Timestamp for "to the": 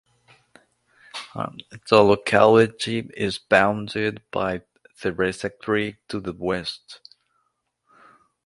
6.07-6.33